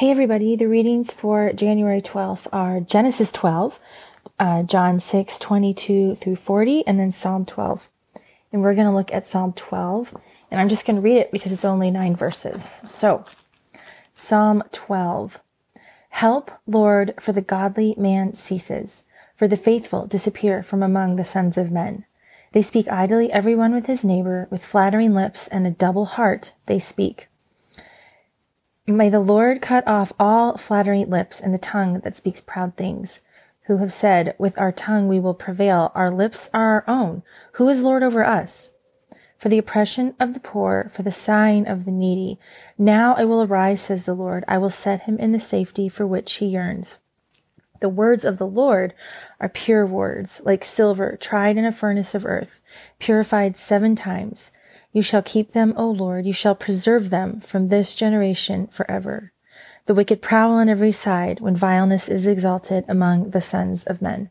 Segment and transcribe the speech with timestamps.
[0.00, 0.56] Hey, everybody.
[0.56, 3.78] The readings for January 12th are Genesis 12,
[4.38, 7.90] uh, John 6, 22 through 40, and then Psalm 12.
[8.50, 10.16] And we're going to look at Psalm 12,
[10.50, 12.64] and I'm just going to read it because it's only nine verses.
[12.64, 13.26] So,
[14.14, 15.38] Psalm 12.
[16.08, 19.04] Help, Lord, for the godly man ceases,
[19.36, 22.06] for the faithful disappear from among the sons of men.
[22.52, 26.78] They speak idly, everyone with his neighbor, with flattering lips and a double heart they
[26.78, 27.28] speak.
[28.86, 33.20] May the Lord cut off all flattering lips and the tongue that speaks proud things,
[33.66, 37.22] who have said, With our tongue we will prevail, our lips are our own.
[37.52, 38.72] Who is Lord over us?
[39.38, 42.38] For the oppression of the poor, for the sighing of the needy.
[42.76, 44.44] Now I will arise, says the Lord.
[44.48, 46.98] I will set him in the safety for which he yearns.
[47.80, 48.92] The words of the Lord
[49.40, 52.60] are pure words, like silver tried in a furnace of earth,
[52.98, 54.52] purified seven times.
[54.92, 56.26] You shall keep them, O Lord.
[56.26, 59.32] You shall preserve them from this generation forever.
[59.86, 64.30] The wicked prowl on every side when vileness is exalted among the sons of men.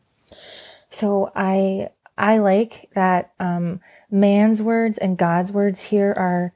[0.88, 6.52] So I, I like that, um, man's words and God's words here are,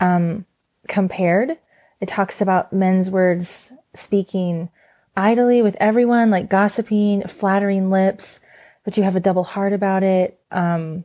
[0.00, 0.46] um,
[0.88, 1.58] compared.
[2.00, 4.70] It talks about men's words speaking
[5.16, 8.40] idly with everyone, like gossiping, flattering lips,
[8.84, 10.38] but you have a double heart about it.
[10.50, 11.04] Um,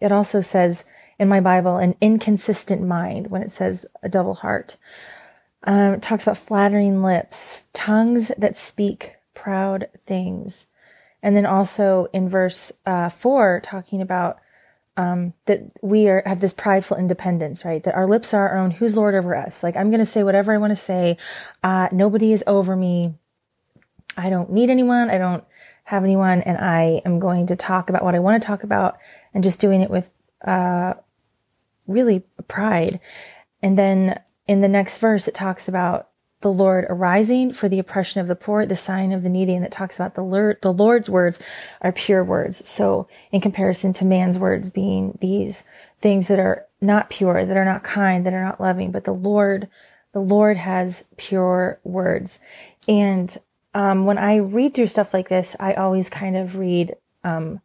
[0.00, 0.84] it also says,
[1.18, 4.76] in my Bible an inconsistent mind when it says a double heart.
[5.64, 10.66] Um, it talks about flattering lips, tongues that speak proud things.
[11.22, 14.38] And then also in verse uh, four, talking about
[14.96, 17.82] um, that we are have this prideful independence, right?
[17.84, 18.72] That our lips are our own.
[18.72, 19.62] Who's Lord over us?
[19.62, 21.16] Like I'm going to say whatever I want to say.
[21.62, 23.14] Uh, nobody is over me.
[24.16, 25.08] I don't need anyone.
[25.08, 25.44] I don't
[25.84, 28.98] have anyone, and I am going to talk about what I want to talk about,
[29.32, 30.10] and just doing it with
[30.44, 30.94] uh,
[31.88, 33.00] really pride.
[33.62, 36.08] And then in the next verse, it talks about
[36.40, 39.64] the Lord arising for the oppression of the poor, the sign of the needy, and
[39.64, 41.40] it talks about the Lord, the Lord's words
[41.80, 42.68] are pure words.
[42.68, 45.64] So in comparison to man's words being these
[45.98, 49.12] things that are not pure, that are not kind, that are not loving, but the
[49.12, 49.68] Lord,
[50.12, 52.38] the Lord has pure words.
[52.86, 53.36] And,
[53.74, 56.94] um, when I read through stuff like this, I always kind of read,
[57.24, 57.60] um,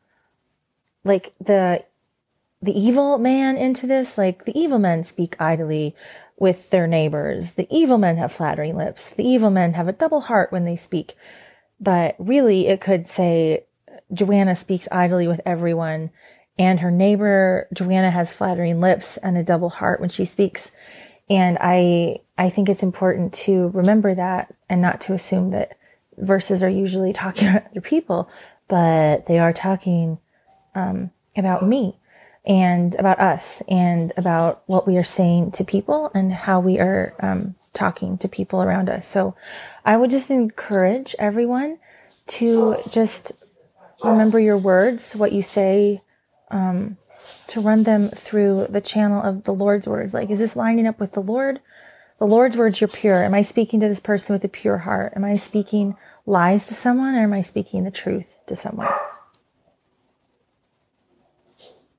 [1.03, 1.85] like the
[2.63, 4.18] the evil man into this.
[4.18, 5.96] Like the evil men speak idly
[6.38, 7.53] with their neighbors.
[7.53, 9.09] The evil men have flattering lips.
[9.09, 11.16] The evil men have a double heart when they speak.
[11.79, 13.66] But really, it could say
[14.13, 16.12] Joanna speaks idly with everyone
[16.57, 20.72] and her neighbor Joanna has flattering lips and a double heart when she speaks.
[21.29, 25.78] And I, I think it's important to remember that and not to assume that
[26.18, 28.29] verses are usually talking about other people,
[28.68, 30.19] but they are talking,
[30.75, 31.97] um, about me
[32.45, 37.15] and about us and about what we are saying to people and how we are
[37.21, 39.07] um, talking to people around us.
[39.07, 39.35] So
[39.85, 41.79] I would just encourage everyone
[42.27, 43.31] to just
[44.03, 46.01] remember your words, what you say,
[46.51, 46.97] um,
[47.47, 50.13] to run them through the channel of the Lord's words.
[50.13, 51.61] Like, is this lining up with the Lord?
[52.19, 53.23] The Lord's words, you're pure.
[53.23, 55.13] Am I speaking to this person with a pure heart?
[55.15, 58.89] Am I speaking lies to someone or am I speaking the truth to someone?